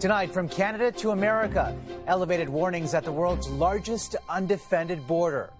[0.00, 5.52] Tonight, from Canada to America, elevated warnings at the world's largest undefended border.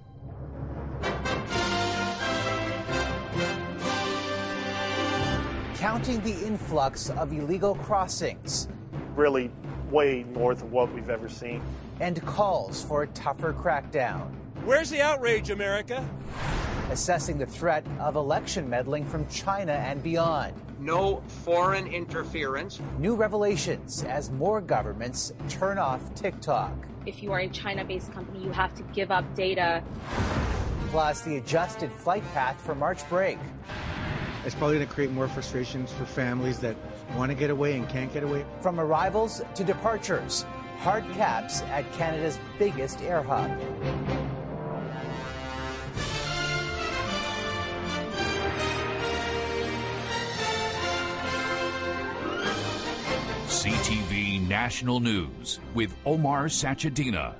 [5.75, 8.69] Counting the influx of illegal crossings.
[9.17, 9.51] Really,
[9.91, 11.61] way north of what we've ever seen.
[11.99, 14.31] And calls for a tougher crackdown.
[14.65, 16.09] Where's the outrage, America?
[16.91, 20.55] Assessing the threat of election meddling from China and beyond.
[20.81, 22.81] No foreign interference.
[22.99, 26.73] New revelations as more governments turn off TikTok.
[27.05, 29.83] If you are a China based company, you have to give up data.
[30.91, 33.39] Plus, the adjusted flight path for March break.
[34.47, 36.75] It's probably going to create more frustrations for families that
[37.17, 38.47] want to get away and can't get away.
[38.63, 40.47] From arrivals to departures,
[40.79, 43.51] hard caps at Canada's biggest air hub.
[54.49, 57.35] National News with Omar Sachedina.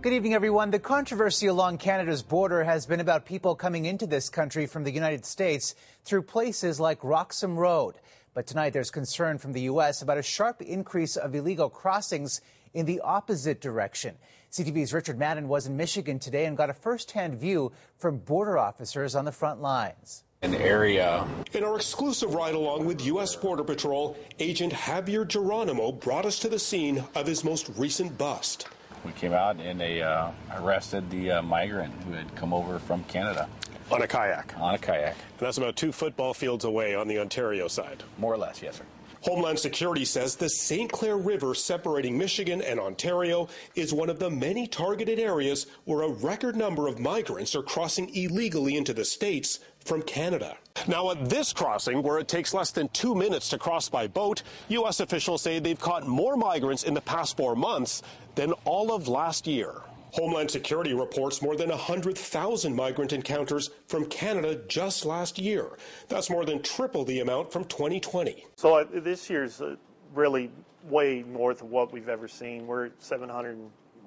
[0.00, 0.72] Good evening, everyone.
[0.72, 4.90] The controversy along Canada's border has been about people coming into this country from the
[4.90, 7.94] United States through places like Roxham Road.
[8.34, 10.02] But tonight there's concern from the U.S.
[10.02, 12.40] about a sharp increase of illegal crossings
[12.74, 14.16] in the opposite direction.
[14.50, 19.14] CTV's Richard Madden was in Michigan today and got a first-hand view from border officers
[19.14, 21.26] on the front lines an area.
[21.52, 23.36] In our exclusive ride along with U.S.
[23.36, 28.66] Border Patrol, Agent Javier Geronimo brought us to the scene of his most recent bust.
[29.04, 33.04] We came out and they uh, arrested the uh, migrant who had come over from
[33.04, 33.48] Canada.
[33.90, 34.54] On a kayak?
[34.58, 35.16] On a kayak.
[35.16, 38.02] And that's about two football fields away on the Ontario side?
[38.18, 38.84] More or less, yes, sir.
[39.22, 40.90] Homeland Security says the St.
[40.90, 46.08] Clair River separating Michigan and Ontario is one of the many targeted areas where a
[46.08, 50.56] record number of migrants are crossing illegally into the states from Canada.
[50.88, 54.42] Now, at this crossing, where it takes less than two minutes to cross by boat,
[54.68, 55.00] U.S.
[55.00, 58.02] officials say they've caught more migrants in the past four months
[58.34, 59.82] than all of last year.
[60.12, 65.70] Homeland Security reports more than 100,000 migrant encounters from Canada just last year.
[66.08, 68.44] That's more than triple the amount from 2020.
[68.56, 69.76] So uh, this year's uh,
[70.14, 70.50] really
[70.84, 72.66] way north of what we've ever seen.
[72.66, 73.58] We're at 700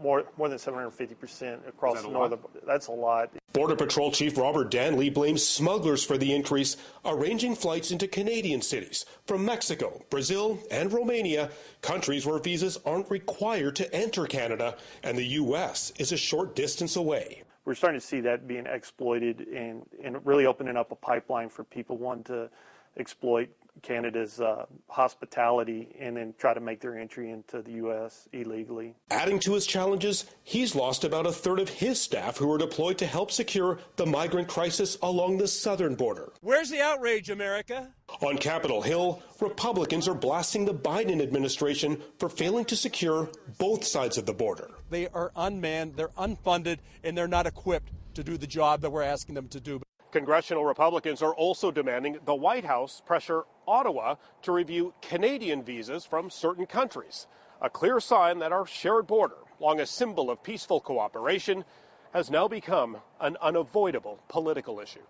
[0.01, 2.39] more more than 750 percent across the northern.
[2.65, 3.31] That's a lot.
[3.53, 6.75] Border Patrol Chief Robert Danley blames smugglers for the increase,
[7.05, 11.49] arranging flights into Canadian cities from Mexico, Brazil, and Romania,
[11.81, 15.93] countries where visas aren't required to enter Canada, and the U.S.
[15.97, 17.43] is a short distance away.
[17.63, 21.63] We're starting to see that being exploited and, and really opening up a pipeline for
[21.63, 22.49] people wanting to
[22.97, 23.49] exploit
[23.81, 28.27] Canada's uh, hospitality and then try to make their entry into the U.S.
[28.33, 28.95] illegally.
[29.11, 32.97] Adding to his challenges, he's lost about a third of his staff who were deployed
[32.99, 36.31] to help secure the migrant crisis along the southern border.
[36.41, 37.91] Where's the outrage, America?
[38.21, 44.17] On Capitol Hill, Republicans are blasting the Biden administration for failing to secure both sides
[44.17, 44.71] of the border.
[44.89, 49.03] They are unmanned, they're unfunded, and they're not equipped to do the job that we're
[49.03, 49.81] asking them to do.
[50.15, 56.29] Congressional Republicans are also demanding the White House pressure Ottawa to review Canadian visas from
[56.29, 57.27] certain countries.
[57.61, 61.65] A clear sign that our shared border, long a symbol of peaceful cooperation,
[62.13, 65.01] has now become an unavoidable political issue.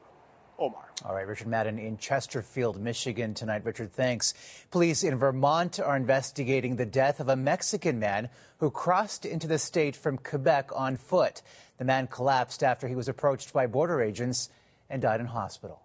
[0.57, 0.89] Omar.
[1.05, 3.63] All right, Richard Madden in Chesterfield, Michigan tonight.
[3.63, 4.33] Richard, thanks.
[4.71, 9.59] Police in Vermont are investigating the death of a Mexican man who crossed into the
[9.59, 11.43] state from Quebec on foot.
[11.77, 14.49] The man collapsed after he was approached by border agents
[14.89, 15.81] and died in hospital.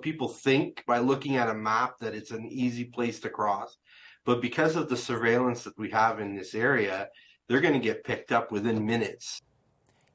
[0.00, 3.76] People think by looking at a map that it's an easy place to cross,
[4.24, 7.08] but because of the surveillance that we have in this area,
[7.46, 9.40] they're going to get picked up within minutes.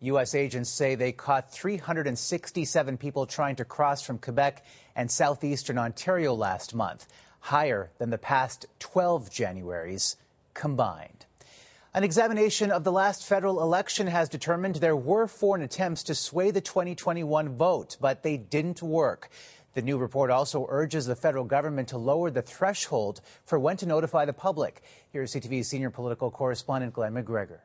[0.02, 0.34] U.S.
[0.34, 4.66] agents say they caught 367 people trying to cross from Quebec
[4.96, 7.08] and southeastern Ontario last month,
[7.42, 10.16] higher than the past 12 Januaries
[10.54, 11.19] combined.
[11.92, 16.52] An examination of the last federal election has determined there were foreign attempts to sway
[16.52, 19.30] the 2021 vote, but they didn't work.
[19.74, 23.88] The new report also urges the federal government to lower the threshold for when to
[23.88, 24.84] notify the public.
[25.12, 27.62] Here's CTV's senior political correspondent Glen McGregor.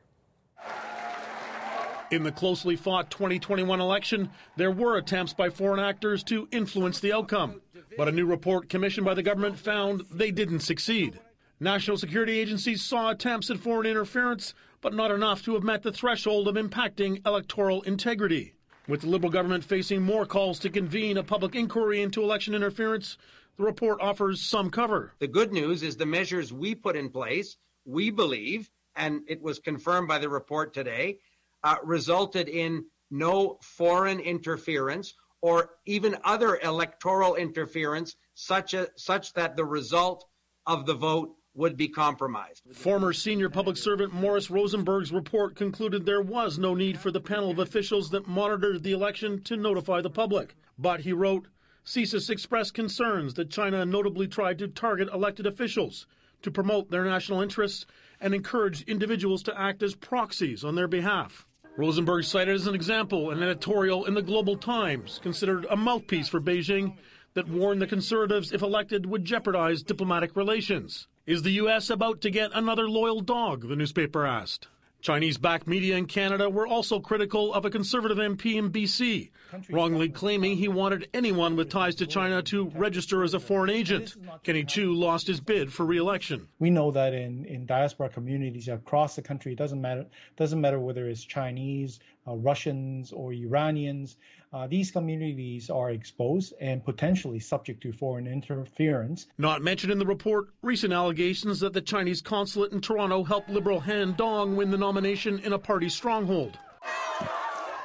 [2.10, 7.12] In the closely fought 2021 election, there were attempts by foreign actors to influence the
[7.12, 7.60] outcome.
[7.98, 11.20] But a new report commissioned by the government found they didn't succeed.
[11.60, 15.92] National security agencies saw attempts at foreign interference, but not enough to have met the
[15.92, 18.54] threshold of impacting electoral integrity.
[18.88, 23.16] With the Liberal government facing more calls to convene a public inquiry into election interference,
[23.56, 25.14] the report offers some cover.
[25.20, 29.60] The good news is the measures we put in place, we believe, and it was
[29.60, 31.18] confirmed by the report today,
[31.62, 39.54] uh, resulted in no foreign interference or even other electoral interference such, a, such that
[39.54, 40.26] the result
[40.66, 42.62] of the vote would be compromised.
[42.72, 47.50] Former senior public servant Morris Rosenberg's report concluded there was no need for the panel
[47.50, 50.56] of officials that monitored the election to notify the public.
[50.78, 51.46] But he wrote,
[51.86, 56.06] CSIS expressed concerns that China notably tried to target elected officials
[56.42, 57.86] to promote their national interests
[58.20, 61.46] and encourage individuals to act as proxies on their behalf.
[61.76, 66.40] Rosenberg cited as an example an editorial in the Global Times, considered a mouthpiece for
[66.40, 66.96] Beijing,
[67.34, 71.08] that warned the conservatives, if elected, would jeopardize diplomatic relations.
[71.26, 71.88] Is the U.S.
[71.88, 73.66] about to get another loyal dog?
[73.66, 74.68] The newspaper asked.
[75.04, 79.28] Chinese backed media in Canada were also critical of a conservative MP in BC,
[79.68, 84.14] wrongly claiming he wanted anyone with ties to China to register as a foreign agent.
[84.44, 86.48] Kenny Chiu lost his bid for re election.
[86.58, 90.06] We know that in, in diaspora communities across the country, it doesn't matter,
[90.36, 94.16] doesn't matter whether it's Chinese, uh, Russians, or Iranians,
[94.54, 99.26] uh, these communities are exposed and potentially subject to foreign interference.
[99.36, 103.80] Not mentioned in the report, recent allegations that the Chinese consulate in Toronto helped Liberal
[103.80, 106.58] Han Dong win the nomination in a party stronghold.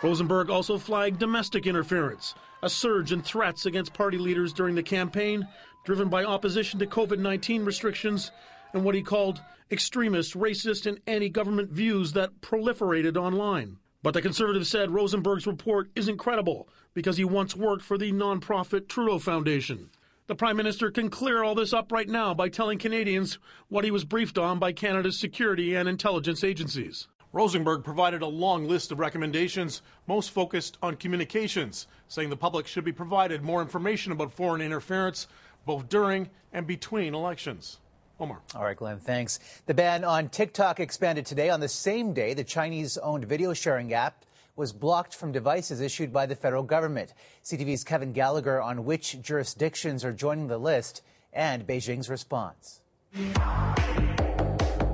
[0.01, 5.47] Rosenberg also flagged domestic interference, a surge in threats against party leaders during the campaign,
[5.85, 8.31] driven by opposition to COVID 19 restrictions
[8.73, 9.41] and what he called
[9.71, 13.77] extremist, racist, and anti government views that proliferated online.
[14.01, 18.87] But the conservative said Rosenberg's report isn't credible because he once worked for the nonprofit
[18.87, 19.89] Trudeau Foundation.
[20.29, 23.89] The Prime Minister can clear all this up right now by telling Canadians what he
[23.89, 27.07] was briefed on by Canada's security and intelligence agencies.
[27.33, 32.85] Rosenberg provided a long list of recommendations, most focused on communications, saying the public should
[32.85, 35.25] be provided more information about foreign interference
[35.65, 37.79] both during and between elections.
[38.19, 38.39] Omar.
[38.53, 39.39] All right, Glen, thanks.
[39.65, 43.93] The ban on TikTok expanded today on the same day the Chinese owned video sharing
[43.93, 44.25] app
[44.59, 47.13] was blocked from devices issued by the federal government.
[47.45, 51.01] CTV's Kevin Gallagher on which jurisdictions are joining the list
[51.31, 52.81] and Beijing's response.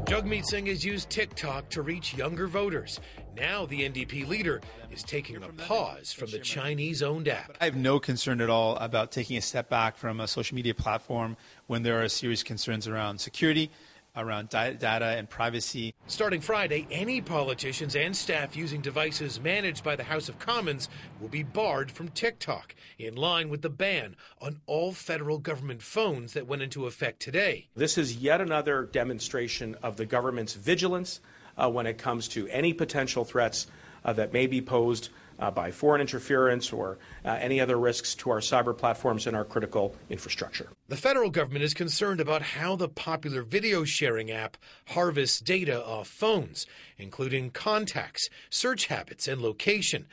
[0.06, 3.00] Jagmeet Singh has used TikTok to reach younger voters.
[3.36, 7.58] Now the NDP leader is taking a pause from the Chinese owned app.
[7.60, 10.76] I have no concern at all about taking a step back from a social media
[10.76, 13.72] platform when there are serious concerns around security,
[14.16, 15.94] around data and privacy.
[16.08, 20.90] Starting Friday, any politicians and staff using devices managed by the House of Commons
[21.20, 26.34] will be barred from TikTok, in line with the ban on all federal government phones
[26.34, 27.68] that went into effect today.
[27.76, 31.20] This is yet another demonstration of the government's vigilance
[31.58, 33.68] uh, when it comes to any potential threats
[34.04, 35.10] uh, that may be posed
[35.40, 39.46] uh, by foreign interference or uh, any other risks to our cyber platforms and our
[39.46, 40.70] critical infrastructure.
[40.88, 46.08] The federal government is concerned about how the popular video sharing app harvests data off
[46.08, 46.66] phones,
[46.98, 50.08] including contacts, search habits, and location.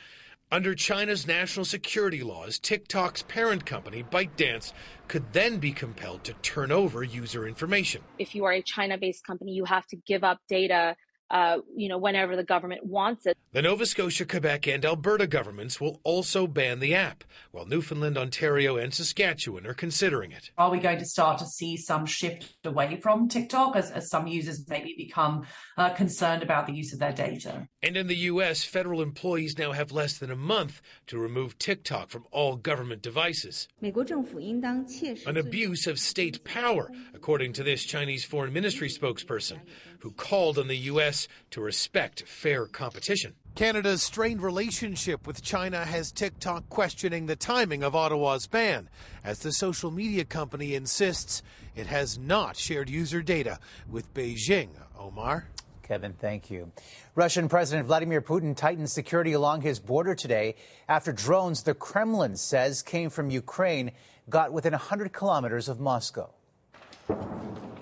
[0.51, 4.71] Under China's national security laws, TikTok's parent company, ByteDance,
[5.07, 8.03] could then be compelled to turn over user information.
[8.19, 10.95] If you are a China based company, you have to give up data
[11.33, 13.35] uh, you know, whenever the government wants it.
[13.53, 18.77] The Nova Scotia, Quebec, and Alberta governments will also ban the app, while Newfoundland, Ontario,
[18.77, 20.51] and Saskatchewan are considering it.
[20.59, 24.27] Are we going to start to see some shift away from TikTok as, as some
[24.27, 27.67] users maybe become uh, concerned about the use of their data?
[27.81, 32.11] And in the U.S., federal employees now have less than a month to remove TikTok
[32.11, 33.67] from all government devices.
[33.81, 39.61] An abuse of state power, according to this Chinese Foreign Ministry spokesperson,
[40.03, 41.29] who called on the U.S.
[41.49, 43.35] to respect fair competition.
[43.55, 48.89] Canada's strained relationship with China has TikTok questioning the timing of Ottawa's ban,
[49.23, 51.41] as the social media company insists
[51.73, 54.71] it has not shared user data with Beijing.
[54.99, 55.47] Omar?
[55.83, 56.69] Kevin, thank you.
[57.15, 60.55] Russian President Vladimir Putin tightened security along his border today
[60.89, 63.91] after drones the Kremlin says came from Ukraine
[64.29, 66.29] got within 100 kilometers of Moscow.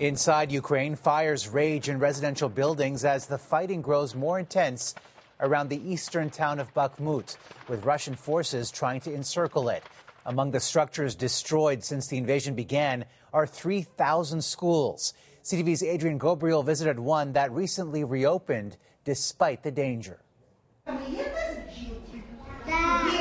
[0.02, 4.96] Inside Ukraine, fires rage in residential buildings as the fighting grows more intense
[5.38, 7.36] around the eastern town of Bakhmut,
[7.68, 9.84] with Russian forces trying to encircle it.
[10.26, 15.14] Among the structures destroyed since the invasion began are 3,000 schools.
[15.44, 20.18] CTV's Adrian Ghobrial visited one that recently reopened despite the danger.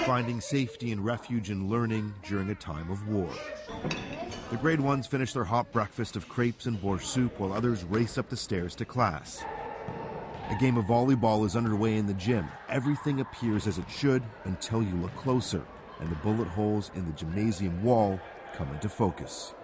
[0.08, 3.30] Finding safety and refuge in learning during a time of war.
[4.52, 8.18] The grade ones finish their hot breakfast of crepes and borscht soup while others race
[8.18, 9.46] up the stairs to class.
[10.50, 12.50] A game of volleyball is underway in the gym.
[12.68, 15.66] Everything appears as it should until you look closer,
[16.02, 18.20] and the bullet holes in the gymnasium wall
[18.54, 19.56] come into focus.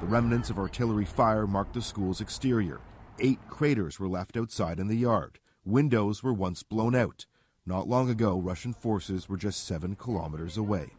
[0.00, 2.78] The remnants of artillery fire mark the school's exterior.
[3.18, 5.40] Eight craters were left outside in the yard.
[5.64, 7.26] Windows were once blown out.
[7.66, 10.92] Not long ago, Russian forces were just seven kilometers away.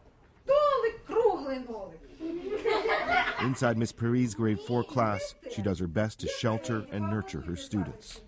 [3.42, 7.56] Inside Miss Perry's grade 4 class, she does her best to shelter and nurture her
[7.56, 8.22] students.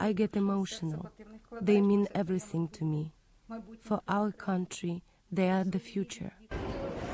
[0.00, 1.10] I get emotional.
[1.60, 3.12] They mean everything to me.
[3.80, 6.32] For our country, they are the future.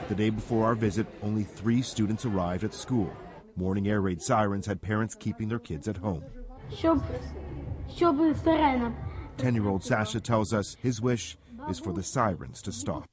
[0.09, 3.13] The day before our visit, only three students arrived at school.
[3.57, 6.25] Morning air raid sirens had parents keeping their kids at home.
[9.37, 11.37] 10 year old Sasha tells us his wish
[11.69, 13.09] is for the sirens to stop.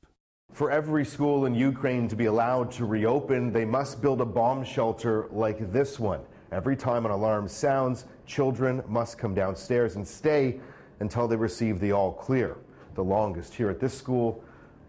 [0.55, 4.63] For every school in Ukraine to be allowed to reopen, they must build a bomb
[4.63, 6.21] shelter like this one.
[6.53, 10.61] Every time an alarm sounds, children must come downstairs and stay
[11.01, 12.55] until they receive the all clear.
[12.93, 14.41] The longest here at this school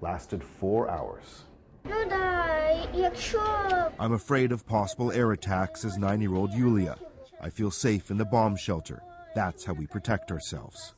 [0.02, 1.42] lasted four hours.
[3.98, 6.96] I'm afraid of possible air attacks, says nine year old Yulia.
[7.40, 9.02] I feel safe in the bomb shelter.
[9.34, 10.94] That's how we protect ourselves.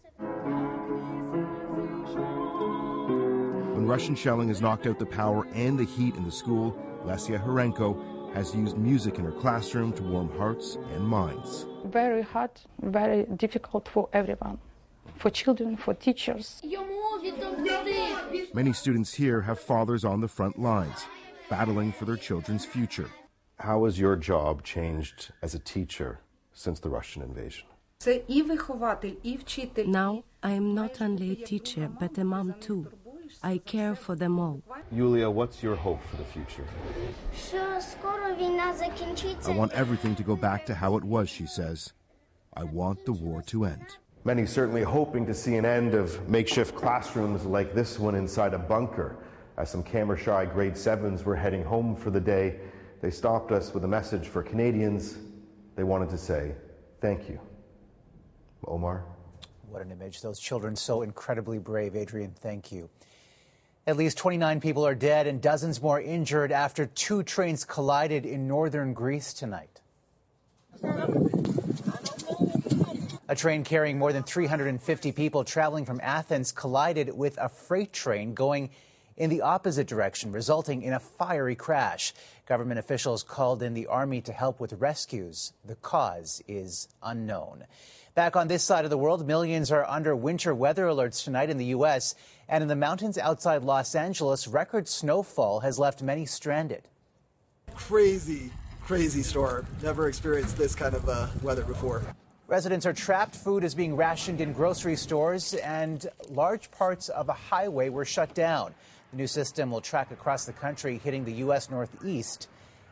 [3.79, 7.41] When Russian shelling has knocked out the power and the heat in the school, Lesia
[7.41, 11.65] Harenko has used music in her classroom to warm hearts and minds.
[11.85, 12.51] Very hard,
[12.83, 14.59] very difficult for everyone,
[15.15, 16.61] for children, for teachers.
[18.53, 21.07] Many students here have fathers on the front lines,
[21.49, 23.09] battling for their children's future.
[23.61, 26.19] How has your job changed as a teacher
[26.53, 27.69] since the Russian invasion?
[29.87, 32.89] Now I am not only a teacher, but a mom too.
[33.43, 34.63] I care for them all.
[34.91, 36.65] Yulia, what's your hope for the future?
[39.47, 41.93] I want everything to go back to how it was, she says.
[42.55, 43.97] I want the war to end.
[44.25, 48.59] Many certainly hoping to see an end of makeshift classrooms like this one inside a
[48.59, 49.17] bunker.
[49.57, 52.61] As some camera shy grade sevens were heading home for the day,
[53.01, 55.19] they stopped us with a message for Canadians.
[55.77, 56.55] They wanted to say,
[57.01, 57.39] Thank you.
[58.67, 59.05] Omar?
[59.69, 60.21] What an image.
[60.21, 61.95] Those children so incredibly brave.
[61.95, 62.91] Adrian, thank you.
[63.89, 68.47] At least 29 people are dead and dozens more injured after two trains collided in
[68.47, 69.81] northern Greece tonight.
[73.31, 78.35] A train carrying more than 350 people traveling from Athens collided with a freight train
[78.35, 78.69] going
[79.17, 82.13] in the opposite direction, resulting in a fiery crash.
[82.45, 85.55] Government officials called in the army to help with rescues.
[85.65, 87.65] The cause is unknown.
[88.19, 91.57] Back on this side of the world, millions are under winter weather alerts tonight in
[91.57, 92.17] the U.S.
[92.49, 96.89] And in the mountains outside Los Angeles, record snowfall has left many stranded.
[97.77, 98.51] Crazy,
[98.83, 99.69] crazy storm.
[99.85, 102.03] Never experienced this kind of uh, weather before.
[102.49, 103.37] Residents are trapped.
[103.37, 108.35] Food is being rationed in grocery stores, and large parts of a highway were shut
[108.35, 108.75] down.
[109.13, 111.71] The new system will track across the country, hitting the U.S.
[111.71, 112.49] Northeast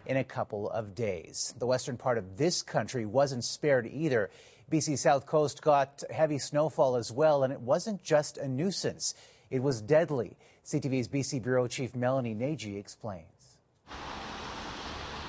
[0.07, 1.53] in a couple of days.
[1.59, 4.31] The western part of this country wasn't spared either.
[4.69, 9.15] BC South Coast got heavy snowfall as well, and it wasn't just a nuisance.
[9.49, 10.37] It was deadly.
[10.65, 13.59] CTV's BC Bureau Chief Melanie Nagy explains.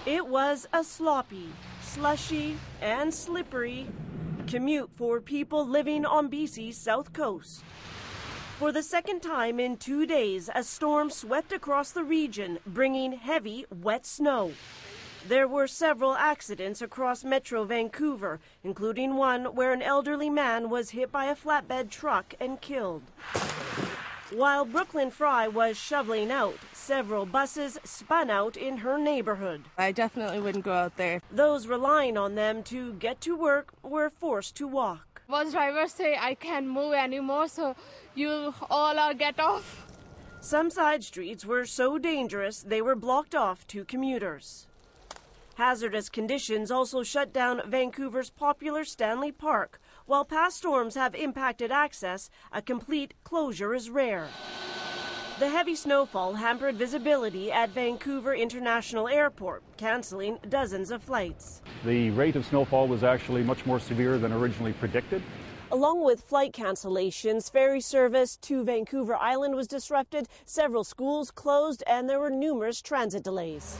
[0.08, 1.50] It was a sloppy,
[1.84, 3.88] slushy, and slippery
[4.48, 7.64] commute for people living on BC's south coast.
[8.58, 13.68] For the second time in two days, a storm swept across the region, bringing heavy,
[13.70, 14.54] wet snow.
[15.28, 21.12] There were several accidents across Metro Vancouver, including one where an elderly man was hit
[21.12, 23.02] by a flatbed truck and killed.
[24.32, 29.66] While Brooklyn Fry was shoveling out, several buses spun out in her neighborhood.
[29.78, 31.22] I definitely wouldn't go out there.
[31.30, 35.24] Those relying on them to get to work were forced to walk.
[35.28, 37.76] Bus drivers say I can't move anymore, so
[38.16, 39.88] you all are get off.
[40.40, 44.68] Some side streets were so dangerous they were blocked off to commuters.
[45.58, 52.30] Hazardous conditions also shut down Vancouver's popular Stanley Park, while past storms have impacted access,
[52.52, 54.28] a complete closure is rare.
[55.40, 61.64] The heavy snowfall hampered visibility at Vancouver International Airport, canceling dozens of flights.
[61.84, 65.24] The rate of snowfall was actually much more severe than originally predicted.
[65.72, 72.08] Along with flight cancellations, ferry service to Vancouver Island was disrupted, several schools closed, and
[72.08, 73.80] there were numerous transit delays.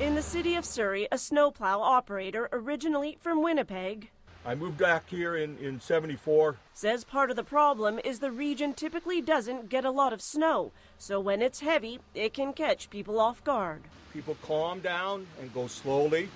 [0.00, 4.08] In the city of Surrey, a snowplow operator, originally from Winnipeg,
[4.46, 6.56] I moved back here in, in 74.
[6.72, 10.72] Says part of the problem is the region typically doesn't get a lot of snow,
[10.96, 13.82] so when it's heavy, it can catch people off guard.
[14.14, 16.30] People calm down and go slowly.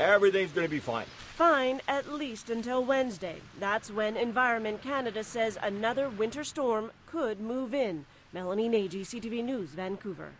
[0.00, 1.04] Everything's going to be fine.
[1.36, 3.36] Fine, at least until Wednesday.
[3.60, 8.06] That's when Environment Canada says another winter storm could move in.
[8.32, 10.32] Melanie Nagy, CTV News, Vancouver.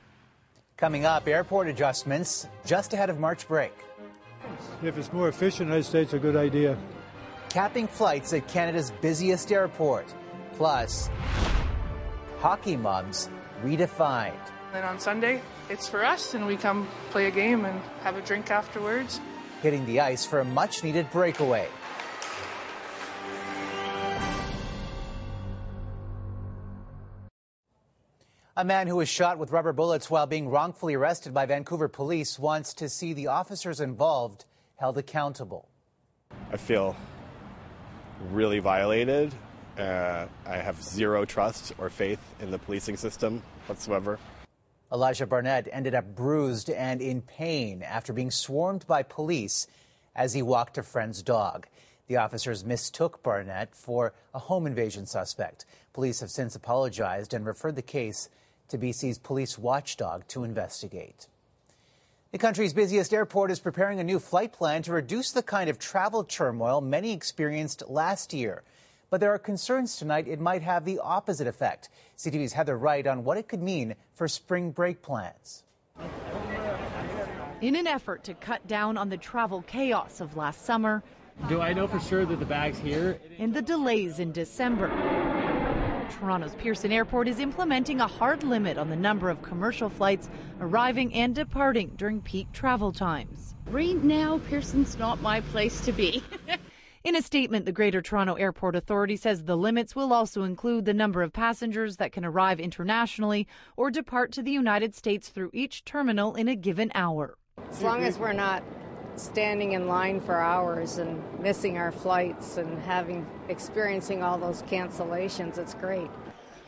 [0.77, 3.73] Coming up, airport adjustments just ahead of March break.
[4.83, 6.77] If it's more efficient, I'd say it's a good idea.
[7.49, 10.13] Capping flights at Canada's busiest airport.
[10.55, 11.09] Plus,
[12.41, 13.31] hockey moms
[13.63, 14.35] redefined.
[14.73, 15.41] Then on Sunday,
[15.71, 19.21] it's for us, and we come play a game and have a drink afterwards.
[19.63, 21.69] Hitting the ice for a much needed breakaway.
[28.57, 32.39] A man who was shot with rubber bullets while being wrongfully arrested by Vancouver police
[32.39, 34.45] wants to see the officers involved
[34.77, 35.69] held accountable.
[36.53, 36.95] I feel
[38.31, 39.35] really violated.
[39.77, 44.21] Uh, I have zero trust or faith in the policing system whatsoever.
[44.93, 49.67] Elijah Barnett ended up bruised and in pain after being swarmed by police
[50.15, 51.67] as he walked a friend's dog.
[52.07, 55.67] The officers mistook Barnett for a home invasion suspect.
[55.93, 58.29] Police have since apologized and referred the case
[58.69, 61.29] to BC's police watchdog to investigate.
[62.33, 65.79] The country's busiest airport is preparing a new flight plan to reduce the kind of
[65.79, 68.65] travel turmoil many experienced last year.
[69.09, 71.89] But there are concerns tonight it might have the opposite effect.
[72.19, 75.63] CTV's Heather Wright on what it could mean for spring break plans.
[77.61, 81.05] In an effort to cut down on the travel chaos of last summer,
[81.49, 83.21] do I know for sure that the bag's here?
[83.39, 84.89] And the delays in December.
[86.11, 90.29] Toronto's Pearson Airport is implementing a hard limit on the number of commercial flights
[90.61, 93.55] arriving and departing during peak travel times.
[93.67, 96.23] Right now, Pearson's not my place to be.
[97.05, 100.95] In a statement, the Greater Toronto Airport Authority says the limits will also include the
[100.95, 103.47] number of passengers that can arrive internationally
[103.77, 107.37] or depart to the United States through each terminal in a given hour.
[107.69, 108.63] As long as we're not
[109.17, 115.59] standing in line for hours and missing our flights and having experiencing all those cancellations,
[115.59, 116.11] it's great.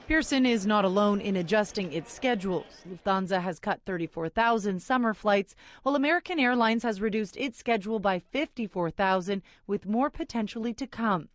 [0.07, 2.65] Pearson is not alone in adjusting its schedules.
[2.88, 9.43] Lufthansa has cut 34,000 summer flights, while American Airlines has reduced its schedule by 54,000,
[9.67, 11.29] with more potentially to come.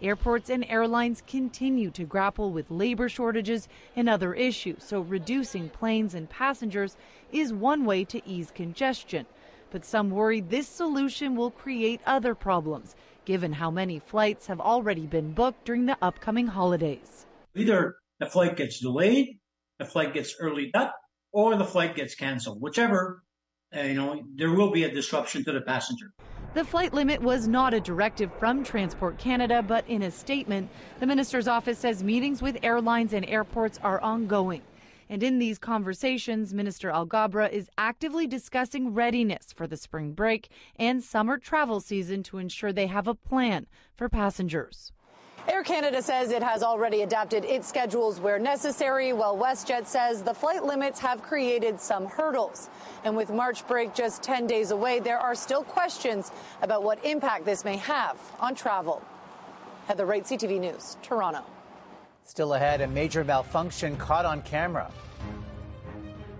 [0.00, 6.14] Airports and airlines continue to grapple with labor shortages and other issues, so reducing planes
[6.14, 6.96] and passengers
[7.32, 9.26] is one way to ease congestion.
[9.74, 15.04] But some worry this solution will create other problems, given how many flights have already
[15.04, 17.26] been booked during the upcoming holidays.
[17.56, 19.40] Either the flight gets delayed,
[19.80, 20.94] the flight gets early up,
[21.32, 22.60] or the flight gets canceled.
[22.60, 23.24] Whichever,
[23.76, 26.12] uh, you know, there will be a disruption to the passenger.
[26.54, 31.06] The flight limit was not a directive from Transport Canada, but in a statement, the
[31.06, 34.62] minister's office says meetings with airlines and airports are ongoing.
[35.08, 41.02] And in these conversations, Minister Alghabra is actively discussing readiness for the spring break and
[41.02, 44.92] summer travel season to ensure they have a plan for passengers.
[45.46, 50.32] Air Canada says it has already adapted its schedules where necessary, while WestJet says the
[50.32, 52.70] flight limits have created some hurdles.
[53.04, 57.44] And with March break just 10 days away, there are still questions about what impact
[57.44, 59.02] this may have on travel.
[59.86, 61.44] Heather Wright, CTV News, Toronto.
[62.26, 64.90] Still ahead, a major malfunction caught on camera.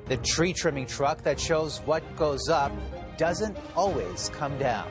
[0.06, 2.72] The tree trimming truck that shows what goes up
[3.18, 4.90] doesn't always come down.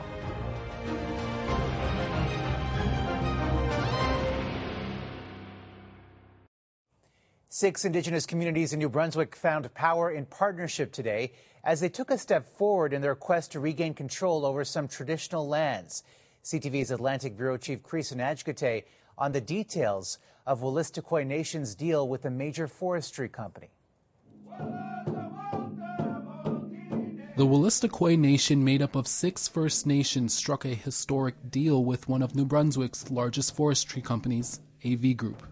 [7.48, 11.32] Six Indigenous communities in New Brunswick found power in partnership today
[11.64, 15.46] as they took a step forward in their quest to regain control over some traditional
[15.48, 16.04] lands.
[16.44, 18.84] CTV's Atlantic Bureau Chief Creason Ajgate
[19.18, 23.70] on the details of Wolastoqey Nation's deal with a major forestry company.
[27.36, 32.22] The Wolastoqey Nation, made up of six First Nations, struck a historic deal with one
[32.22, 35.42] of New Brunswick's largest forestry companies, AV Group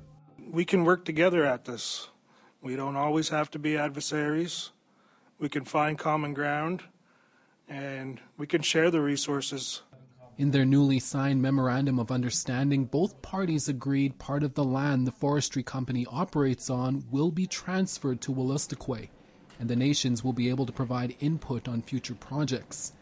[0.53, 2.09] we can work together at this.
[2.61, 4.71] We don't always have to be adversaries.
[5.39, 6.83] We can find common ground
[7.69, 9.81] and we can share the resources.
[10.39, 15.13] In their newly signed memorandum of understanding, both parties agreed part of the land the
[15.13, 19.11] forestry company operates on will be transferred to Wolastoqey,
[19.61, 22.95] and the nations will be able to provide input on future projects.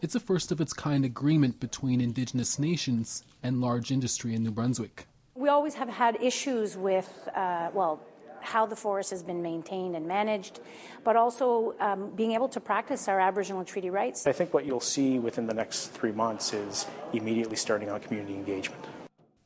[0.00, 4.52] It's a first of its kind agreement between Indigenous nations and large industry in New
[4.52, 5.08] Brunswick.
[5.34, 8.00] We always have had issues with, uh, well,
[8.42, 10.60] how the forest has been maintained and managed,
[11.04, 14.26] but also um, being able to practice our Aboriginal treaty rights.
[14.26, 18.34] I think what you'll see within the next three months is immediately starting on community
[18.34, 18.82] engagement.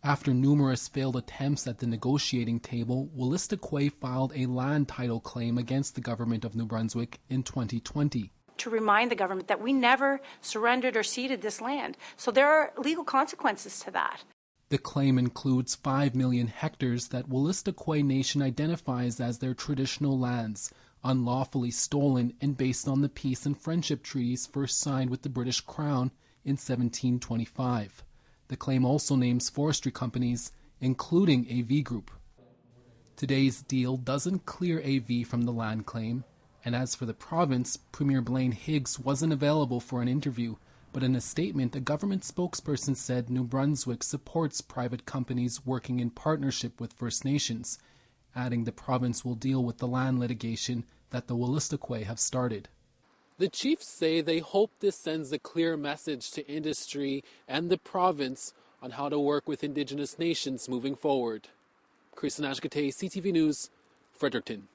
[0.03, 5.95] After numerous failed attempts at the negotiating table, Wolastoqey filed a land title claim against
[5.95, 10.97] the government of New Brunswick in 2020 to remind the government that we never surrendered
[10.97, 11.97] or ceded this land.
[12.17, 14.23] So there are legal consequences to that.
[14.71, 21.73] The claim includes 5 million hectares that Wolastoqey Nation identifies as their traditional lands, unlawfully
[21.73, 26.13] stolen and based on the peace and friendship treaties first signed with the British Crown
[26.45, 28.05] in 1725.
[28.47, 32.13] The claim also names forestry companies, including AV Group.
[33.17, 36.23] Today's deal doesn't clear AV from the land claim,
[36.65, 40.55] And as for the province, Premier Blaine Higgs wasn't available for an interview,
[40.93, 46.11] but in a statement, a government spokesperson said New Brunswick supports private companies working in
[46.11, 47.79] partnership with First Nations,
[48.35, 52.69] adding the province will deal with the land litigation that the Wolastoqey have started.
[53.39, 58.53] The chiefs say they hope this sends a clear message to industry and the province
[58.83, 61.49] on how to work with Indigenous nations moving forward.
[62.15, 63.71] Chris Nashkate, CTV News,
[64.13, 64.69] Fredericton.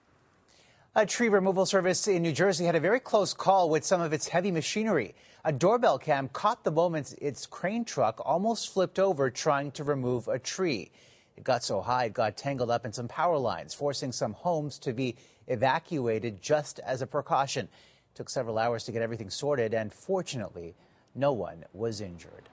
[0.97, 4.13] A tree removal service in New Jersey had a very close call with some of
[4.13, 5.13] its heavy machinery.
[5.43, 10.29] A doorbell cam caught the moment its crane truck almost flipped over trying to remove
[10.29, 10.91] a tree.
[11.35, 14.79] It got so high it got tangled up in some power lines, forcing some homes
[14.79, 17.65] to be evacuated just as a precaution.
[17.65, 20.75] It took several hours to get everything sorted, and fortunately,
[21.13, 22.47] no one was injured.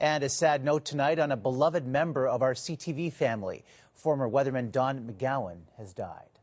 [0.00, 3.64] And a sad note tonight on a beloved member of our CTV family.
[3.94, 6.35] Former weatherman Don McGowan has died.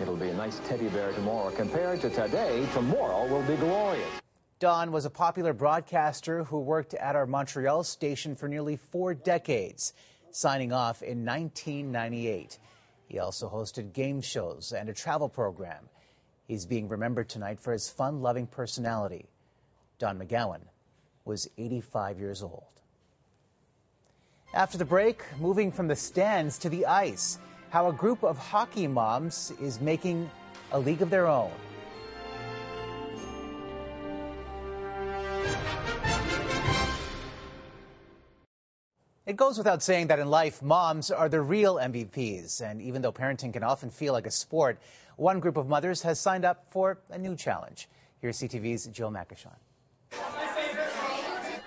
[0.00, 1.50] It'll be a nice teddy bear tomorrow.
[1.50, 4.20] Compared to today, tomorrow will be glorious.
[4.58, 9.92] Don was a popular broadcaster who worked at our Montreal station for nearly four decades,
[10.30, 12.58] signing off in 1998.
[13.08, 15.88] He also hosted game shows and a travel program.
[16.46, 19.26] He's being remembered tonight for his fun loving personality.
[19.98, 20.62] Don McGowan
[21.24, 22.64] was 85 years old.
[24.54, 27.38] After the break, moving from the stands to the ice,
[27.72, 30.30] how a group of hockey moms is making
[30.72, 31.50] a league of their own.
[39.24, 42.60] It goes without saying that in life, moms are the real MVPs.
[42.60, 44.78] And even though parenting can often feel like a sport,
[45.16, 47.88] one group of mothers has signed up for a new challenge.
[48.20, 50.51] Here's CTV's Jill Macyshon.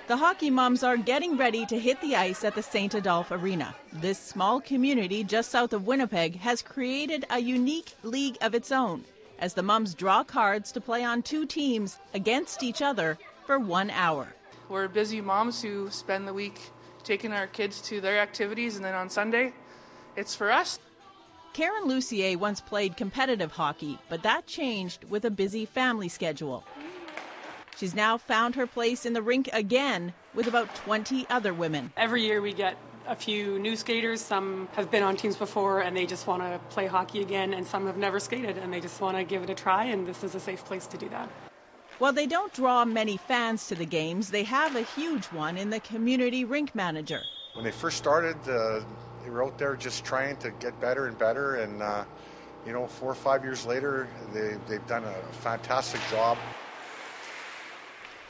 [0.08, 2.94] The hockey moms are getting ready to hit the ice at the St.
[2.94, 3.74] Adolphe Arena.
[3.92, 9.04] This small community just south of Winnipeg has created a unique league of its own
[9.40, 13.90] as the moms draw cards to play on two teams against each other for one
[13.90, 14.28] hour.
[14.70, 16.60] We're busy moms who spend the week
[17.04, 19.54] taking our kids to their activities, and then on Sunday,
[20.16, 20.78] it's for us.
[21.54, 26.64] Karen Lucier once played competitive hockey, but that changed with a busy family schedule.
[27.78, 31.92] She's now found her place in the rink again with about 20 other women.
[31.98, 34.22] Every year we get a few new skaters.
[34.22, 37.68] Some have been on teams before and they just want to play hockey again, and
[37.68, 40.24] some have never skated and they just want to give it a try, and this
[40.24, 41.30] is a safe place to do that.
[42.00, 45.70] While they don't draw many fans to the games, they have a huge one in
[45.70, 47.22] the community rink manager.
[47.54, 48.82] When they first started, uh,
[49.24, 51.56] they were out there just trying to get better and better.
[51.56, 52.04] And, uh,
[52.66, 56.38] you know, four or five years later, they, they've done a fantastic job.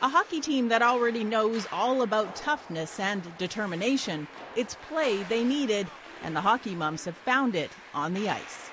[0.05, 4.27] A hockey team that already knows all about toughness and determination.
[4.55, 5.87] It's play they needed,
[6.21, 8.69] and the hockey mums have found it on the ice.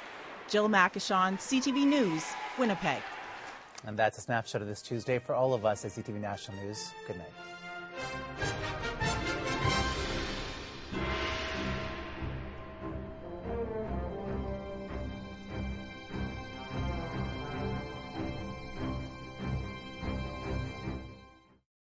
[0.47, 2.23] Jill Macyshon, CTV News,
[2.59, 3.01] Winnipeg.
[3.87, 6.93] And that's a snapshot of this Tuesday for all of us at CTV National News.
[7.07, 8.72] Good night.